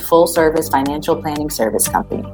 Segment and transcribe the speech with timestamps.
[0.00, 2.24] full service financial planning service company.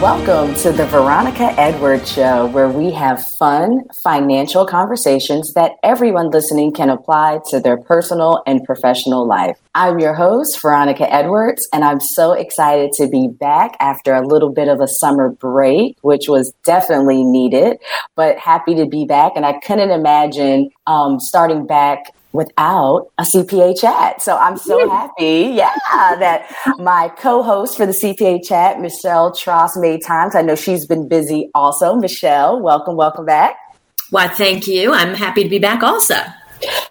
[0.00, 6.74] Welcome to the Veronica Edwards Show, where we have fun financial conversations that everyone listening
[6.74, 9.58] can apply to their personal and professional life.
[9.74, 14.50] I'm your host, Veronica Edwards, and I'm so excited to be back after a little
[14.50, 17.78] bit of a summer break, which was definitely needed,
[18.16, 19.32] but happy to be back.
[19.34, 24.22] And I couldn't imagine um, starting back without a CPA chat.
[24.22, 30.04] So I'm so happy, yeah, that my co-host for the CPA chat, Michelle Tracz, made
[30.04, 30.30] time.
[30.34, 31.94] I know she's been busy also.
[31.96, 33.56] Michelle, welcome, welcome back.
[34.10, 34.92] Why, thank you.
[34.92, 36.16] I'm happy to be back also.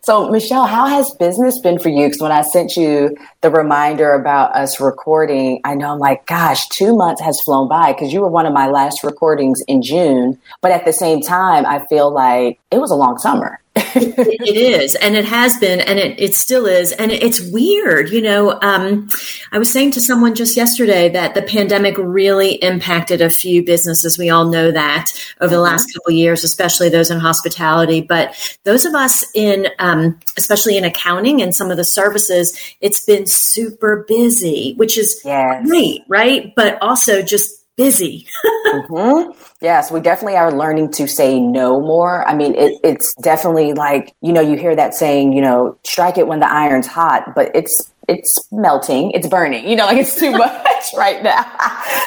[0.06, 2.06] So, Michelle, how has business been for you?
[2.06, 6.68] Because when I sent you the reminder about us recording, I know I'm like, gosh,
[6.68, 10.40] two months has flown by because you were one of my last recordings in June.
[10.62, 14.96] But at the same time, I feel like it was a long summer it is
[14.96, 19.08] and it has been and it, it still is and it's weird you know um,
[19.52, 24.18] i was saying to someone just yesterday that the pandemic really impacted a few businesses
[24.18, 28.86] we all know that over the last couple years especially those in hospitality but those
[28.86, 33.26] of us in um, Um, especially in accounting and some of the services it's been
[33.26, 35.68] super busy which is yes.
[35.68, 38.28] great right but also just busy.
[38.68, 39.32] mm-hmm.
[39.62, 42.28] Yes, we definitely are learning to say no more.
[42.28, 46.18] I mean, it, it's definitely like, you know, you hear that saying, you know, strike
[46.18, 50.20] it when the iron's hot, but it's it's melting, it's burning, you know, like it's
[50.20, 51.44] too much right now.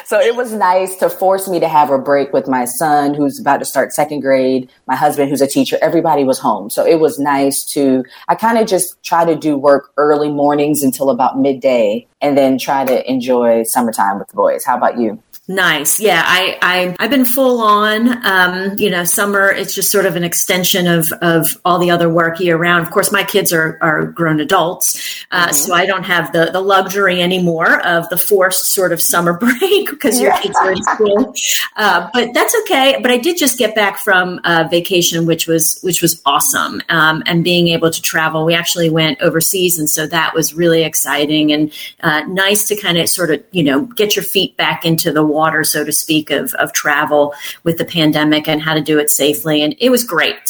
[0.05, 3.39] so it was nice to force me to have a break with my son who's
[3.39, 6.69] about to start second grade, my husband who's a teacher, everybody was home.
[6.69, 10.83] So it was nice to, I kind of just try to do work early mornings
[10.83, 14.63] until about midday and then try to enjoy summertime with the boys.
[14.63, 15.21] How about you?
[15.49, 15.99] Nice.
[15.99, 18.23] Yeah, I, I I've been full on.
[18.23, 22.07] Um, you know, summer it's just sort of an extension of of all the other
[22.07, 22.85] work year round.
[22.85, 25.53] Of course, my kids are are grown adults, uh, mm-hmm.
[25.53, 29.89] so I don't have the the luxury anymore of the forced sort of summer break
[29.89, 31.33] because your kids are in school.
[31.75, 32.99] Uh, but that's okay.
[33.01, 37.23] But I did just get back from uh, vacation, which was which was awesome, um,
[37.25, 38.45] and being able to travel.
[38.45, 42.99] We actually went overseas, and so that was really exciting and uh, nice to kind
[42.99, 45.91] of sort of you know get your feet back into the water water, so to
[45.91, 47.33] speak, of, of travel
[47.63, 49.63] with the pandemic and how to do it safely.
[49.63, 50.45] And it was great.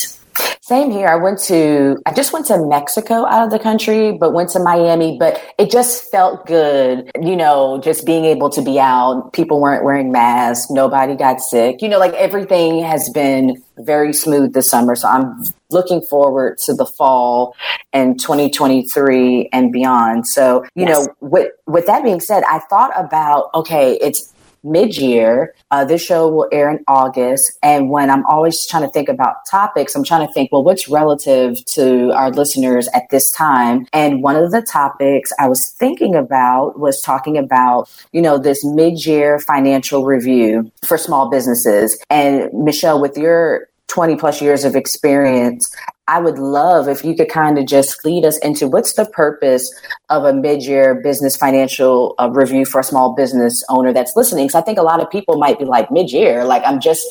[0.70, 1.08] Same here.
[1.08, 4.60] I went to, I just went to Mexico out of the country, but went to
[4.60, 9.34] Miami, but it just felt good, you know, just being able to be out.
[9.34, 10.70] People weren't wearing masks.
[10.70, 11.82] Nobody got sick.
[11.82, 14.96] You know, like everything has been very smooth this summer.
[14.96, 17.56] So I'm looking forward to the fall
[17.92, 20.28] and 2023 and beyond.
[20.28, 21.08] So, you yes.
[21.08, 24.34] know, with, with that being said, I thought about, okay, it's,
[24.64, 25.56] mid year.
[25.72, 27.58] Uh, this show will air in August.
[27.64, 30.88] And when I'm always trying to think about topics, I'm trying to think, well, what's
[30.90, 33.88] relative to our listeners at this time?
[33.94, 38.66] And one of the topics I was thinking about was talking about, you know, this
[38.66, 41.98] mid year financial review for small businesses.
[42.10, 45.76] And Michelle, with your 20 plus years of experience,
[46.08, 49.72] I would love if you could kind of just lead us into what's the purpose
[50.10, 54.48] of a mid-year business financial uh, review for a small business owner that's listening.
[54.48, 57.06] Because I think a lot of people might be like, mid-year, like I'm just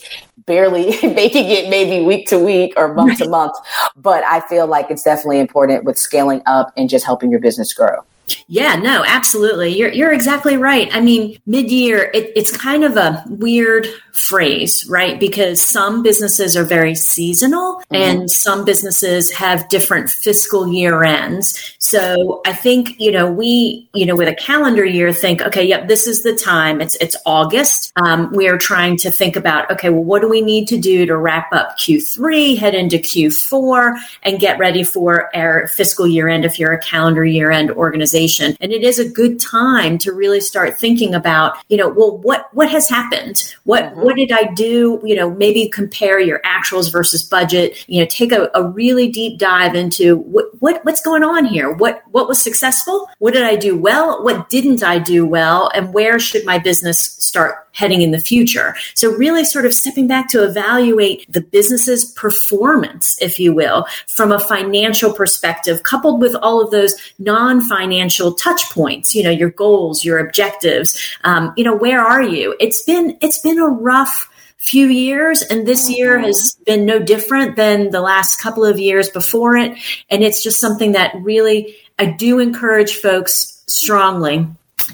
[0.46, 3.18] barely making it maybe week to week or month right.
[3.18, 3.54] to month.
[3.96, 7.72] But I feel like it's definitely important with scaling up and just helping your business
[7.72, 8.04] grow.
[8.48, 9.76] Yeah, no, absolutely.
[9.76, 10.88] You're you're exactly right.
[10.92, 13.86] I mean, mid-year it, it's kind of a weird
[14.18, 15.20] phrase, right?
[15.20, 17.94] Because some businesses are very seasonal mm-hmm.
[17.94, 21.76] and some businesses have different fiscal year ends.
[21.78, 25.86] So I think, you know, we, you know, with a calendar year think, okay, yep,
[25.86, 26.80] this is the time.
[26.80, 27.92] It's it's August.
[28.04, 31.06] Um, we are trying to think about, okay, well, what do we need to do
[31.06, 36.44] to wrap up Q3, head into Q4, and get ready for our fiscal year end
[36.44, 38.56] if you're a calendar year end organization organization.
[38.60, 42.48] And it is a good time to really start thinking about, you know, well, what,
[42.52, 43.54] what has happened?
[43.64, 44.00] What, mm-hmm.
[44.00, 45.00] what did I do?
[45.04, 49.38] You know, maybe compare your actuals versus budget, you know, take a, a really deep
[49.38, 51.70] dive into what, what, what's going on here?
[51.70, 53.08] What, what was successful?
[53.18, 54.22] What did I do well?
[54.22, 55.70] What didn't I do well?
[55.74, 58.74] And where should my business start heading in the future?
[58.94, 64.32] So really sort of stepping back to evaluate the business's performance, if you will, from
[64.32, 70.04] a financial perspective, coupled with all of those non-financial touch points, you know, your goals,
[70.04, 72.56] your objectives, um, you know, where are you?
[72.60, 74.28] It's been, it's been a rough,
[74.58, 76.26] few years and this year mm-hmm.
[76.26, 79.78] has been no different than the last couple of years before it
[80.10, 84.48] and it's just something that really I do encourage folks strongly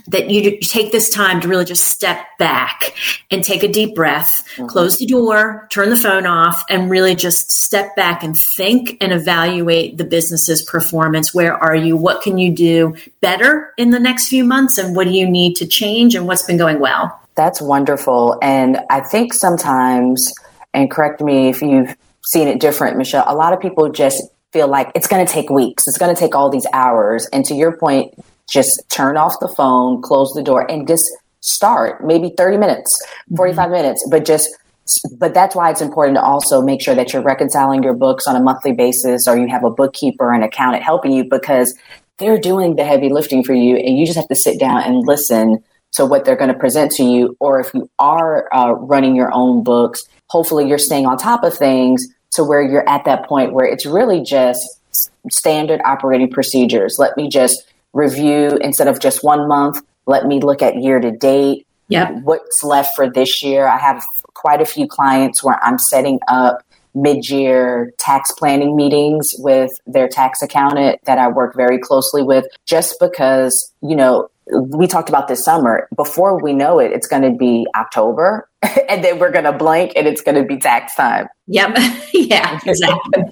[0.08, 2.94] that you take this time to really just step back
[3.30, 4.66] and take a deep breath, mm-hmm.
[4.66, 9.12] close the door, turn the phone off, and really just step back and think and
[9.12, 11.34] evaluate the business's performance.
[11.34, 11.96] Where are you?
[11.96, 14.78] What can you do better in the next few months?
[14.78, 16.14] And what do you need to change?
[16.14, 17.20] And what's been going well?
[17.34, 18.38] That's wonderful.
[18.42, 20.32] And I think sometimes,
[20.72, 24.68] and correct me if you've seen it different, Michelle, a lot of people just feel
[24.68, 27.26] like it's going to take weeks, it's going to take all these hours.
[27.32, 28.14] And to your point,
[28.50, 31.04] just turn off the phone, close the door, and just
[31.40, 33.00] start maybe 30 minutes,
[33.36, 33.72] 45 mm-hmm.
[33.72, 34.48] minutes, but just
[35.18, 38.36] but that's why it's important to also make sure that you're reconciling your books on
[38.36, 41.74] a monthly basis or you have a bookkeeper and accountant helping you because
[42.18, 45.06] they're doing the heavy lifting for you and you just have to sit down and
[45.06, 45.62] listen
[45.92, 49.32] to what they're going to present to you or if you are uh, running your
[49.32, 53.54] own books hopefully you're staying on top of things to where you're at that point
[53.54, 54.80] where it's really just
[55.30, 57.64] standard operating procedures let me just
[57.94, 59.80] review instead of just one month.
[60.06, 61.66] Let me look at year to date.
[61.88, 62.22] Yep.
[62.24, 63.66] What's left for this year?
[63.66, 64.04] I have
[64.34, 66.62] quite a few clients where I'm setting up
[66.94, 73.00] mid-year tax planning meetings with their tax accountant that I work very closely with just
[73.00, 74.28] because, you know,
[74.68, 75.88] we talked about this summer.
[75.96, 78.48] Before we know it, it's going to be October
[78.88, 81.26] and then we're going to blank and it's going to be tax time.
[81.46, 81.76] Yep.
[82.14, 83.24] yeah, exactly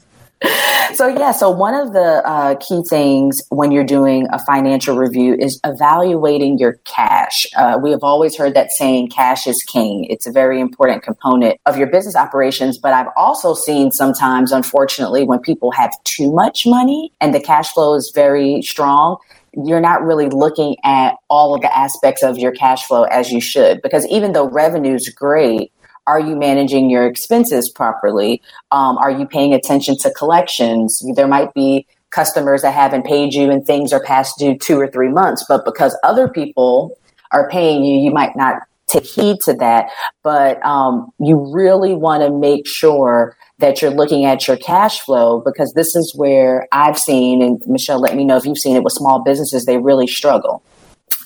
[0.95, 5.37] so yeah so one of the uh, key things when you're doing a financial review
[5.39, 7.47] is evaluating your cash.
[7.57, 10.05] Uh, we have always heard that saying cash is king.
[10.05, 15.25] It's a very important component of your business operations but i've also seen sometimes unfortunately
[15.25, 19.17] when people have too much money and the cash flow is very strong
[19.65, 23.41] you're not really looking at all of the aspects of your cash flow as you
[23.41, 25.73] should because even though revenue is great
[26.07, 28.43] are you managing your expenses properly?
[28.71, 31.03] Um, are you paying attention to collections?
[31.15, 34.89] There might be customers that haven't paid you and things are past due two or
[34.89, 36.99] three months, but because other people
[37.31, 39.91] are paying you, you might not take heed to that.
[40.23, 45.41] But um, you really want to make sure that you're looking at your cash flow
[45.41, 48.83] because this is where I've seen, and Michelle, let me know if you've seen it
[48.83, 50.63] with small businesses, they really struggle.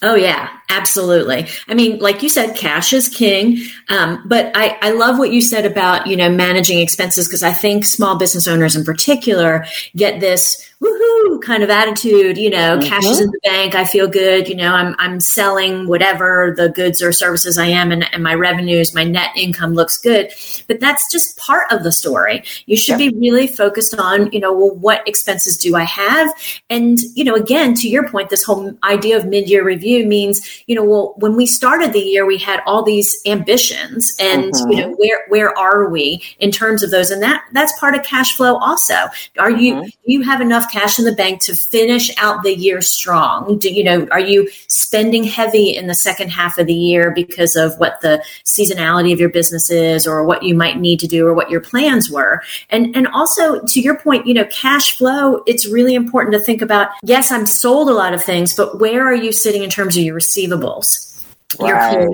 [0.03, 1.49] Oh yeah, absolutely.
[1.69, 3.59] I mean, like you said, cash is king.
[3.89, 7.53] Um, but I, I love what you said about you know managing expenses because I
[7.53, 12.89] think small business owners in particular get this woohoo kind of attitude, you know, mm-hmm.
[12.89, 16.69] cash is in the bank, I feel good, you know, I'm I'm selling whatever the
[16.69, 20.31] goods or services I am and, and my revenues, my net income looks good.
[20.69, 22.43] But that's just part of the story.
[22.67, 26.29] You should be really focused on, you know, well, what expenses do I have?
[26.69, 30.75] And, you know, again, to your point, this whole idea of mid-year review means, you
[30.75, 34.71] know, well, when we started the year, we had all these ambitions and, mm-hmm.
[34.71, 37.11] you know, where where are we in terms of those?
[37.11, 38.95] And that that's part of cash flow also.
[39.39, 39.89] Are you mm-hmm.
[40.05, 43.59] you have enough cash in the bank to finish out the year strong?
[43.59, 47.57] Do you know, are you spending heavy in the second half of the year because
[47.57, 51.27] of what the seasonality of your business is or what you might need to do
[51.27, 52.43] or what your plans were?
[52.71, 56.63] And and also to your point, you know, cash flow, it's really important to think
[56.63, 59.97] about, yes, I'm sold a lot of things, but where are you sitting in terms
[59.97, 61.16] of your receivables?
[61.59, 62.09] Right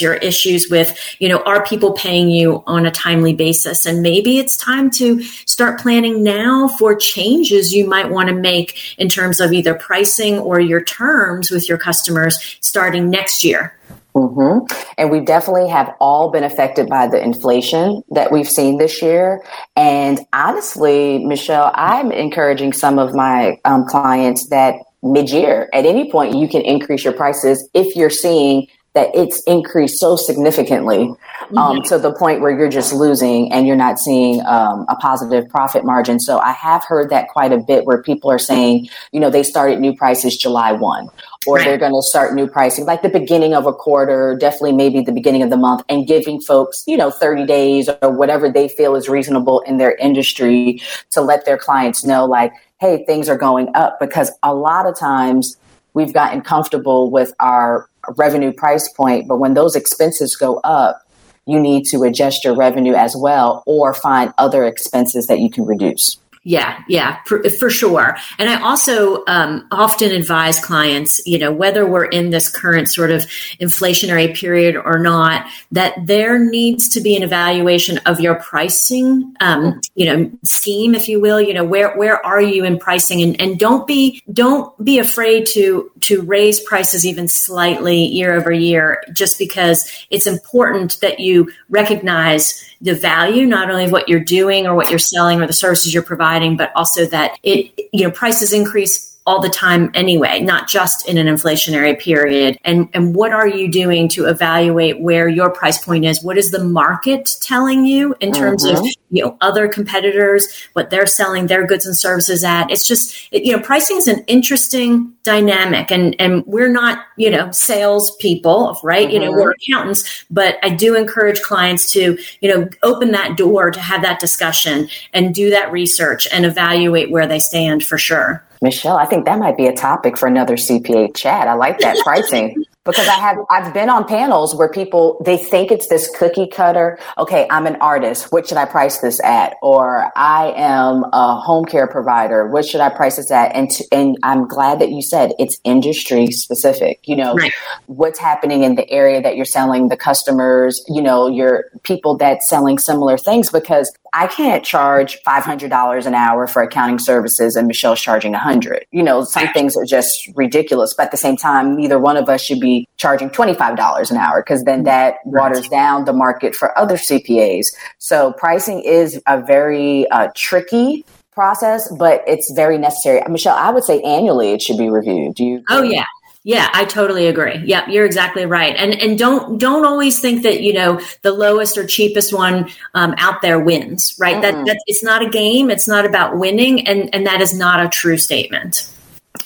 [0.00, 3.86] your issues with, you know, are people paying you on a timely basis?
[3.86, 8.98] And maybe it's time to start planning now for changes you might want to make
[8.98, 13.78] in terms of either pricing or your terms with your customers starting next year.
[14.14, 14.72] Mm-hmm.
[14.96, 19.42] And we definitely have all been affected by the inflation that we've seen this year.
[19.74, 26.10] And honestly, Michelle, I'm encouraging some of my um, clients that mid year, at any
[26.10, 31.16] point, you can increase your prices if you're seeing that it's increased so significantly um,
[31.56, 31.88] mm-hmm.
[31.88, 35.84] to the point where you're just losing and you're not seeing um, a positive profit
[35.84, 36.20] margin.
[36.20, 39.42] So I have heard that quite a bit where people are saying, you know, they
[39.42, 41.08] started new prices July 1
[41.46, 41.64] or right.
[41.64, 45.12] they're going to start new pricing like the beginning of a quarter, definitely maybe the
[45.12, 48.94] beginning of the month and giving folks, you know, 30 days or whatever they feel
[48.94, 53.68] is reasonable in their industry to let their clients know like, hey, things are going
[53.74, 55.56] up because a lot of times
[55.94, 59.28] we've gotten comfortable with our revenue price point.
[59.28, 61.00] But when those expenses go up,
[61.46, 65.66] you need to adjust your revenue as well or find other expenses that you can
[65.66, 66.18] reduce.
[66.46, 68.18] Yeah, yeah, for, for, sure.
[68.38, 73.10] And I also um, often advise clients, you know, whether we're in this current sort
[73.10, 73.22] of
[73.62, 79.80] inflationary period or not, that there needs to be an evaluation of your pricing, um,
[79.94, 81.40] you know, scheme, if you will.
[81.40, 85.46] You know, where where are you in pricing, and and don't be don't be afraid
[85.54, 91.50] to to raise prices even slightly year over year, just because it's important that you
[91.70, 95.54] recognize the value not only of what you're doing or what you're selling or the
[95.54, 100.40] services you're providing, but also that it, you know, prices increase all the time anyway,
[100.40, 102.58] not just in an inflationary period.
[102.62, 106.22] And, and what are you doing to evaluate where your price point is?
[106.22, 108.84] What is the market telling you in terms mm-hmm.
[108.84, 112.70] of, you know, other competitors, what they're selling their goods and services at?
[112.70, 117.30] It's just, it, you know, pricing is an interesting dynamic and, and we're not, you
[117.30, 119.06] know, sales people, right?
[119.06, 119.14] Mm-hmm.
[119.14, 119.40] You know, mm-hmm.
[119.40, 124.02] we're accountants, but I do encourage clients to, you know, open that door to have
[124.02, 128.44] that discussion and do that research and evaluate where they stand for sure.
[128.64, 131.46] Michelle, I think that might be a topic for another CPA chat.
[131.46, 135.70] I like that pricing because I have I've been on panels where people they think
[135.70, 136.98] it's this cookie cutter.
[137.18, 138.30] Okay, I'm an artist.
[138.30, 139.56] What should I price this at?
[139.62, 142.46] Or I am a home care provider.
[142.48, 143.54] What should I price this at?
[143.54, 147.00] And to, and I'm glad that you said it's industry specific.
[147.04, 147.52] You know right.
[147.86, 150.84] what's happening in the area that you're selling, the customers.
[150.88, 156.46] You know your people that's selling similar things because I can't charge $500 an hour
[156.46, 158.86] for accounting services and Michelle's charging 100.
[158.92, 162.28] You know, some things are just ridiculous, but at the same time, neither one of
[162.28, 166.76] us should be charging $25 an hour because then that waters down the market for
[166.78, 167.74] other CPAs.
[167.98, 173.20] So pricing is a very uh, tricky process, but it's very necessary.
[173.28, 175.34] Michelle, I would say annually it should be reviewed.
[175.34, 175.64] Do you?
[175.70, 176.06] Oh, yeah.
[176.46, 177.56] Yeah, I totally agree.
[177.64, 178.76] Yep, you're exactly right.
[178.76, 183.14] And and don't don't always think that you know the lowest or cheapest one um,
[183.16, 184.14] out there wins.
[184.18, 184.34] Right?
[184.34, 184.58] Mm-hmm.
[184.58, 185.70] That that it's not a game.
[185.70, 188.86] It's not about winning, and and that is not a true statement.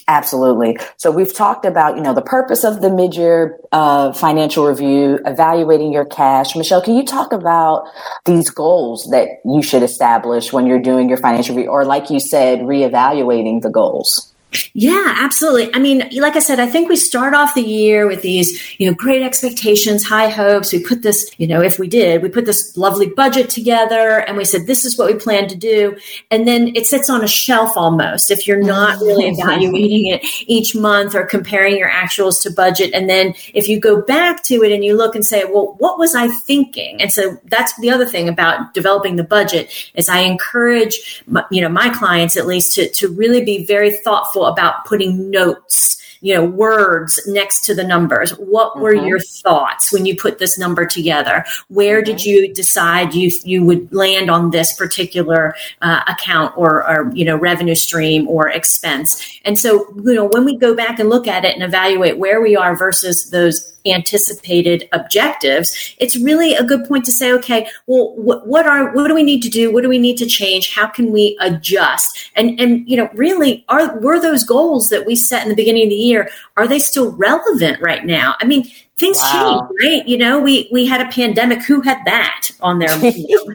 [0.09, 0.79] Absolutely.
[0.97, 5.93] So we've talked about, you know, the purpose of the mid-year uh, financial review, evaluating
[5.93, 6.57] your cash.
[6.57, 7.87] Michelle, can you talk about
[8.25, 12.21] these goals that you should establish when you're doing your financial review, or like you
[12.21, 14.33] said, reevaluating the goals?
[14.73, 15.75] Yeah, absolutely.
[15.75, 18.89] I mean, like I said, I think we start off the year with these, you
[18.89, 20.73] know, great expectations, high hopes.
[20.73, 24.39] We put this, you know, if we did, we put this lovely budget together and
[24.39, 25.99] we said, this is what we plan to do.
[26.31, 30.75] And then it sits on a shelf almost if you're not really evaluating it each
[30.75, 32.95] month or comparing your actuals to budget.
[32.95, 35.99] And then if you go back to it and you look and say, well, what
[35.99, 37.03] was I thinking?
[37.03, 41.69] And so that's the other thing about developing the budget is I encourage, you know,
[41.69, 46.45] my clients at least to, to really be very thoughtful about putting notes you know
[46.45, 49.07] words next to the numbers what were mm-hmm.
[49.07, 52.07] your thoughts when you put this number together where mm-hmm.
[52.07, 57.25] did you decide you you would land on this particular uh, account or, or you
[57.25, 61.27] know revenue stream or expense and so you know when we go back and look
[61.27, 66.85] at it and evaluate where we are versus those anticipated objectives, it's really a good
[66.87, 69.73] point to say, okay, well, what, what are what do we need to do?
[69.73, 70.75] What do we need to change?
[70.75, 72.31] How can we adjust?
[72.37, 75.85] And and you know, really, are were those goals that we set in the beginning
[75.85, 78.35] of the year are they still relevant right now?
[78.41, 79.69] I mean, things wow.
[79.71, 80.09] change, right?
[80.09, 81.63] You know, we we had a pandemic.
[81.63, 83.53] Who had that on their you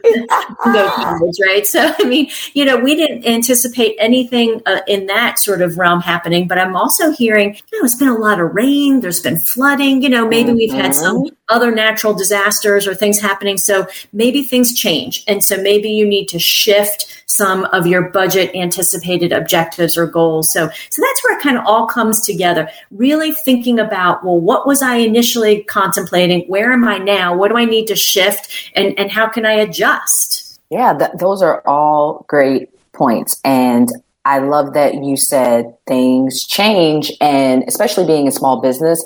[0.66, 1.66] know, right?
[1.66, 6.00] So I mean, you know, we didn't anticipate anything uh, in that sort of realm
[6.00, 6.48] happening.
[6.48, 9.00] But I'm also hearing, you know, it's been a lot of rain.
[9.00, 10.02] There's been flooding.
[10.02, 10.58] You know, maybe mm-hmm.
[10.58, 11.34] we've had some mm-hmm.
[11.48, 13.58] Other natural disasters or things happening.
[13.58, 18.54] So maybe things change, and so maybe you need to shift some of your budget
[18.54, 20.52] anticipated objectives or goals.
[20.52, 22.68] So, so that's where it kind of all comes together.
[22.90, 26.42] Really thinking about, well, what was I initially contemplating?
[26.42, 27.36] Where am I now?
[27.36, 28.70] What do I need to shift?
[28.74, 30.60] And, and how can I adjust?
[30.70, 33.40] Yeah, th- those are all great points.
[33.44, 33.90] And
[34.24, 39.04] I love that you said things change and especially being a small business.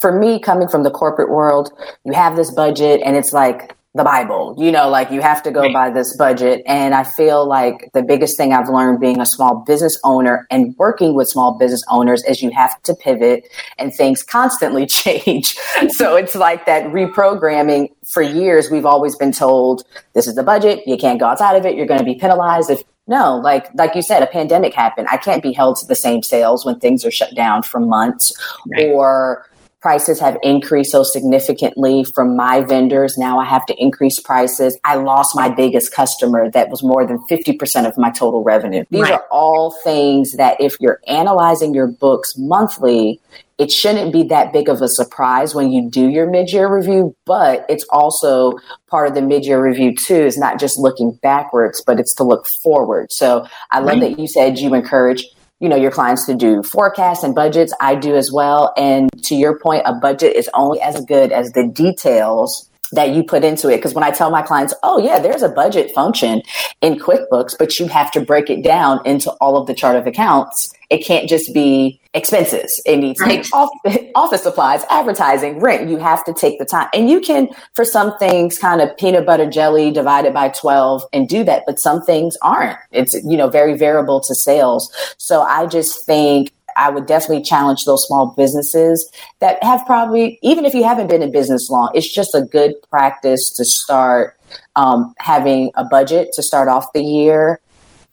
[0.00, 1.72] For me, coming from the corporate world,
[2.04, 5.52] you have this budget and it's like, the Bible, you know, like you have to
[5.52, 6.62] go by this budget.
[6.66, 10.74] And I feel like the biggest thing I've learned being a small business owner and
[10.78, 13.44] working with small business owners is you have to pivot
[13.78, 15.54] and things constantly change.
[15.90, 18.68] so it's like that reprogramming for years.
[18.68, 20.80] We've always been told this is the budget.
[20.86, 21.76] You can't go outside of it.
[21.76, 25.08] You're going to be penalized if no, like like you said, a pandemic happened.
[25.10, 28.32] I can't be held to the same sales when things are shut down for months
[28.66, 28.86] right.
[28.86, 29.46] or
[29.84, 33.18] prices have increased so significantly from my vendors.
[33.18, 34.78] Now I have to increase prices.
[34.82, 38.86] I lost my biggest customer that was more than 50% of my total revenue.
[38.88, 39.12] These right.
[39.12, 43.20] are all things that if you're analyzing your books monthly,
[43.58, 47.66] it shouldn't be that big of a surprise when you do your mid-year review, but
[47.68, 52.14] it's also part of the mid-year review too is not just looking backwards, but it's
[52.14, 53.12] to look forward.
[53.12, 54.16] So I love right.
[54.16, 55.26] that you said you encourage
[55.60, 57.72] you know your clients to do forecasts and budgets.
[57.80, 58.72] I do as well.
[58.76, 63.22] And to your point a budget is only as good as the details that you
[63.22, 63.76] put into it.
[63.76, 66.42] Because when I tell my clients, oh, yeah, there's a budget function
[66.80, 70.06] in QuickBooks, but you have to break it down into all of the chart of
[70.06, 70.72] accounts.
[70.90, 72.80] It can't just be expenses.
[72.86, 73.46] It needs right.
[74.14, 75.88] office supplies, advertising, rent.
[75.88, 76.88] You have to take the time.
[76.94, 81.28] And you can, for some things, kind of peanut butter jelly divided by 12 and
[81.28, 81.64] do that.
[81.66, 82.78] But some things aren't.
[82.92, 84.92] It's, you know, very variable to sales.
[85.18, 90.64] So I just think I would definitely challenge those small businesses that have probably, even
[90.64, 94.38] if you haven't been in business long, it's just a good practice to start
[94.76, 97.60] um, having a budget to start off the year,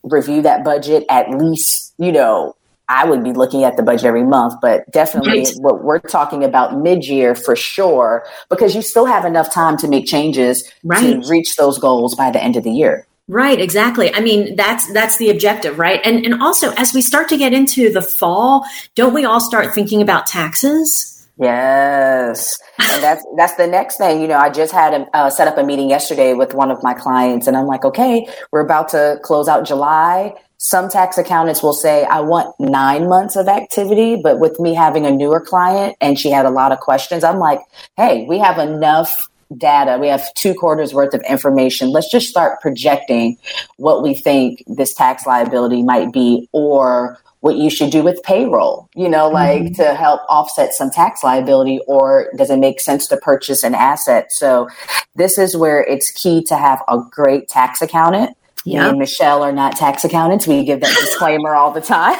[0.02, 2.56] review that budget at least, you know,
[2.88, 5.52] I would be looking at the budget every month, but definitely right.
[5.60, 9.88] what we're talking about mid year for sure, because you still have enough time to
[9.88, 11.22] make changes right.
[11.22, 13.06] to reach those goals by the end of the year.
[13.28, 14.12] Right, exactly.
[14.14, 16.00] I mean, that's that's the objective, right?
[16.04, 18.64] And and also as we start to get into the fall,
[18.96, 21.08] don't we all start thinking about taxes?
[21.38, 24.20] Yes, and that's that's the next thing.
[24.20, 26.82] You know, I just had a uh, set up a meeting yesterday with one of
[26.82, 30.34] my clients, and I'm like, okay, we're about to close out July.
[30.58, 35.06] Some tax accountants will say, I want nine months of activity, but with me having
[35.06, 37.58] a newer client and she had a lot of questions, I'm like,
[37.96, 39.98] hey, we have enough data.
[39.98, 41.90] We have two quarters worth of information.
[41.90, 43.38] Let's just start projecting
[43.76, 48.88] what we think this tax liability might be or what you should do with payroll,
[48.94, 49.74] you know, like mm-hmm.
[49.74, 54.30] to help offset some tax liability, or does it make sense to purchase an asset?
[54.30, 54.68] So,
[55.16, 58.82] this is where it's key to have a great tax accountant Yep.
[58.82, 60.46] Me and Michelle are not tax accountants.
[60.46, 62.16] We give that disclaimer all the time.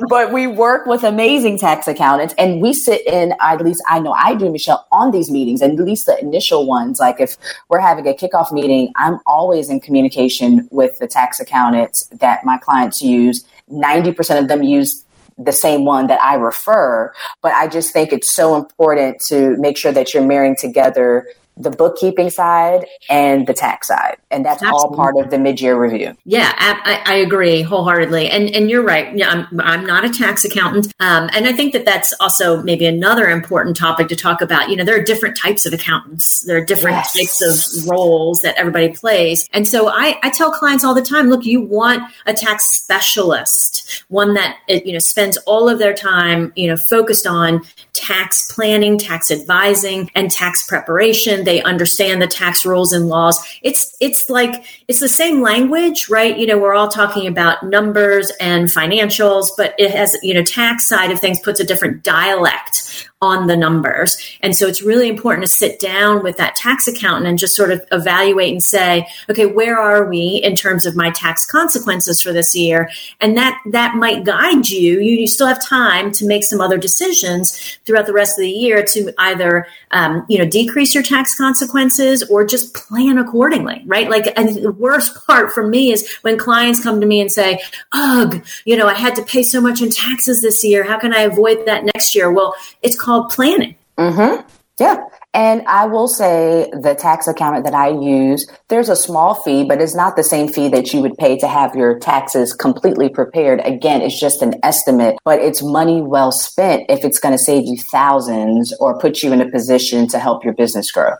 [0.08, 4.12] but we work with amazing tax accountants and we sit in, at least I know
[4.12, 6.98] I do, Michelle, on these meetings, and at least the initial ones.
[6.98, 7.36] Like if
[7.68, 12.58] we're having a kickoff meeting, I'm always in communication with the tax accountants that my
[12.58, 13.44] clients use.
[13.70, 15.04] 90% of them use
[15.38, 19.76] the same one that I refer, but I just think it's so important to make
[19.76, 24.16] sure that you're marrying together the bookkeeping side and the tax side.
[24.30, 24.88] And that's Absolutely.
[24.88, 26.16] all part of the mid-year review.
[26.24, 28.28] Yeah I, I, agree wholeheartedly.
[28.28, 29.16] And and you're right.
[29.16, 30.92] Yeah, I'm, I'm not a tax accountant.
[31.00, 34.70] Um, and i think that that's also maybe another important topic to talk about.
[34.70, 36.42] You know there are different types of accountants.
[36.44, 37.12] There are different yes.
[37.12, 39.48] types of roles that everybody plays.
[39.52, 44.04] And so I, I tell clients all the time look you want a tax specialist
[44.08, 47.62] one that you know spends all of their time you know focused on
[48.06, 53.38] tax planning tax advising and tax preparation they understand the tax rules and laws.
[53.62, 56.36] It's it's like it's the same language, right?
[56.36, 60.88] You know, we're all talking about numbers and financials, but it has, you know, tax
[60.88, 64.16] side of things puts a different dialect on the numbers.
[64.42, 67.72] And so it's really important to sit down with that tax accountant and just sort
[67.72, 72.32] of evaluate and say, okay, where are we in terms of my tax consequences for
[72.32, 72.90] this year?
[73.20, 75.00] And that that might guide you.
[75.00, 78.50] You, you still have time to make some other decisions throughout the rest of the
[78.50, 84.10] year to either um, you know decrease your tax consequences or just plan accordingly, right?
[84.10, 87.60] Like and the worst part for me is when clients come to me and say,
[87.92, 90.84] "Ugh, you know, I had to pay so much in taxes this year.
[90.84, 93.74] How can I avoid that next year?" Well, it's called called planning.
[93.98, 94.46] Mm-hmm.
[94.78, 95.06] Yeah.
[95.34, 99.80] And I will say the tax accountant that I use, there's a small fee, but
[99.80, 103.60] it's not the same fee that you would pay to have your taxes completely prepared.
[103.64, 107.64] Again, it's just an estimate, but it's money well spent if it's going to save
[107.66, 111.14] you thousands or put you in a position to help your business grow.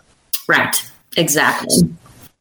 [0.48, 0.76] Right.
[1.16, 1.88] Exactly.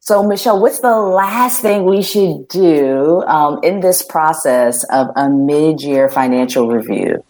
[0.00, 5.28] So, Michelle, what's the last thing we should do um, in this process of a
[5.28, 7.24] mid year financial review?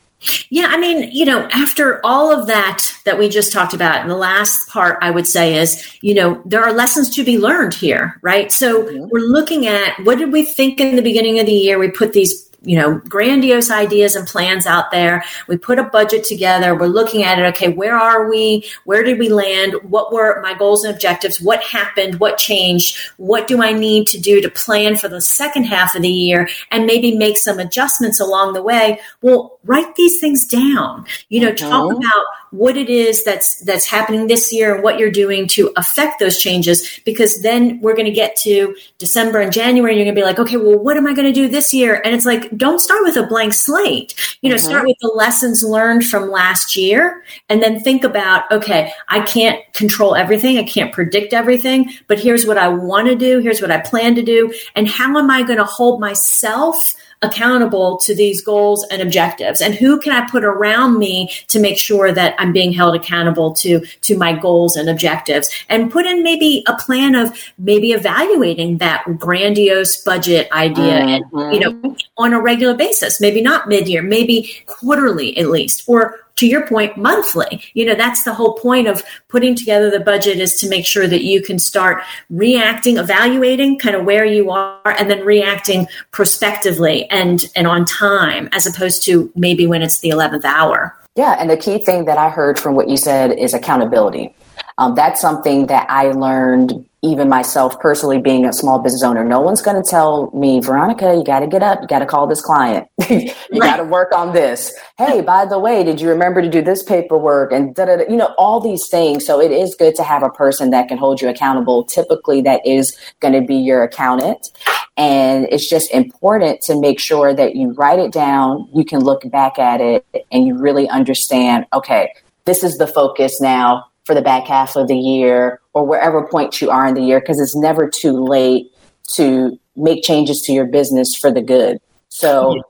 [0.50, 4.10] Yeah, I mean, you know, after all of that that we just talked about, and
[4.10, 7.74] the last part I would say is, you know, there are lessons to be learned
[7.74, 8.50] here, right?
[8.50, 9.08] So mm-hmm.
[9.10, 11.78] we're looking at what did we think in the beginning of the year?
[11.78, 15.24] We put these you know, grandiose ideas and plans out there.
[15.48, 16.74] We put a budget together.
[16.74, 17.44] We're looking at it.
[17.55, 18.64] Okay, where are we?
[18.85, 19.74] Where did we land?
[19.83, 21.40] What were my goals and objectives?
[21.40, 22.20] What happened?
[22.20, 22.98] What changed?
[23.16, 26.48] What do I need to do to plan for the second half of the year
[26.70, 29.00] and maybe make some adjustments along the way?
[29.22, 31.07] Well, write these things down.
[31.29, 31.98] You know, talk mm-hmm.
[31.98, 32.24] about
[32.55, 36.38] what it is that's that's happening this year and what you're doing to affect those
[36.38, 40.21] changes because then we're going to get to December and January and you're going to
[40.21, 42.01] be like, okay, well, what am I going to do this year?
[42.05, 44.14] And it's like, don't start with a blank slate.
[44.40, 44.67] You know, mm-hmm.
[44.67, 49.61] start with the lessons learned from last year and then think about, okay, I can't
[49.73, 50.57] control everything.
[50.57, 53.40] I can't predict everything, but here's what I want to do.
[53.40, 54.55] Here's what I plan to do.
[54.77, 59.61] And how am I going to hold myself accountable to these goals and objectives?
[59.61, 63.53] And who can i put around me to make sure that i'm being held accountable
[63.55, 65.48] to to my goals and objectives?
[65.68, 71.38] And put in maybe a plan of maybe evaluating that grandiose budget idea mm-hmm.
[71.38, 73.20] and you know on a regular basis.
[73.20, 77.62] Maybe not mid-year maybe quarterly at least or to your point, monthly.
[77.75, 81.07] You know, that's the whole point of putting together the budget is to make sure
[81.07, 87.09] that you can start reacting, evaluating kind of where you are, and then reacting prospectively
[87.11, 90.97] and and on time, as opposed to maybe when it's the eleventh hour.
[91.16, 94.35] Yeah, and the key thing that I heard from what you said is accountability.
[94.78, 99.38] Um, that's something that I learned even myself personally being a small business owner, no
[99.38, 102.26] one's going to tell me, Veronica, you got to get up, you got to call
[102.26, 103.60] this client, you right.
[103.60, 104.74] got to work on this.
[104.96, 108.16] Hey, by the way, did you remember to do this paperwork and da da you
[108.16, 109.26] know, all these things.
[109.26, 111.84] So it is good to have a person that can hold you accountable.
[111.84, 114.48] Typically, that is going to be your accountant.
[114.96, 119.28] And it's just important to make sure that you write it down, you can look
[119.30, 122.14] back at it, and you really understand, okay,
[122.46, 126.61] this is the focus now for the back half of the year or wherever point
[126.61, 128.71] you are in the year because it's never too late
[129.14, 131.79] to make changes to your business for the good.
[132.09, 132.62] So, yeah.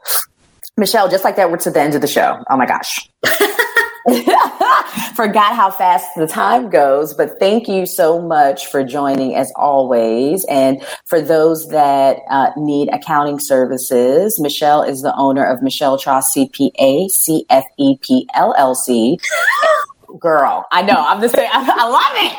[0.76, 2.42] Michelle, just like that, we're to the end of the show.
[2.50, 3.08] Oh my gosh.
[5.14, 10.44] Forgot how fast the time goes, but thank you so much for joining as always.
[10.46, 16.24] And for those that uh, need accounting services, Michelle is the owner of Michelle Tracz
[16.36, 19.18] CPA, CFEP LLC.
[20.18, 20.66] girl.
[20.70, 20.96] I know.
[20.96, 21.50] I'm just saying.
[21.52, 22.36] I, love it.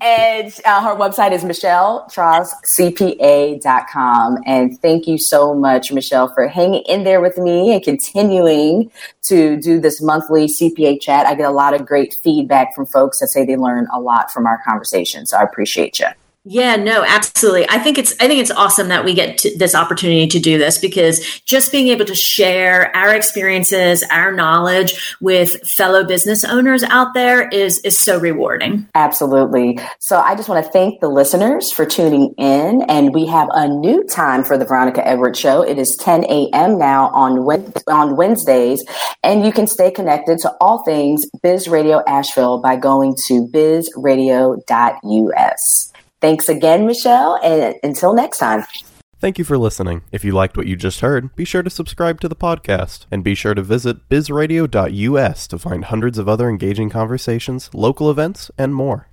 [0.00, 4.38] And uh, her website is michelletraczcpa.com.
[4.46, 8.90] And thank you so much, Michelle, for hanging in there with me and continuing
[9.22, 11.26] to do this monthly CPA chat.
[11.26, 14.30] I get a lot of great feedback from folks that say they learn a lot
[14.30, 15.26] from our conversation.
[15.26, 16.06] So I appreciate you.
[16.48, 17.68] Yeah, no, absolutely.
[17.68, 20.78] I think it's I think it's awesome that we get this opportunity to do this
[20.78, 27.14] because just being able to share our experiences, our knowledge with fellow business owners out
[27.14, 28.86] there is is so rewarding.
[28.94, 29.80] Absolutely.
[29.98, 33.66] So I just want to thank the listeners for tuning in and we have a
[33.66, 35.62] new time for the Veronica Edwards show.
[35.62, 36.78] It is 10 a.m.
[36.78, 37.38] now on
[37.88, 38.84] on Wednesdays
[39.24, 45.92] and you can stay connected to all things Biz Radio Asheville by going to bizradio.us.
[46.26, 48.64] Thanks again, Michelle, and until next time.
[49.20, 50.02] Thank you for listening.
[50.10, 53.22] If you liked what you just heard, be sure to subscribe to the podcast and
[53.22, 58.74] be sure to visit bizradio.us to find hundreds of other engaging conversations, local events, and
[58.74, 59.06] more.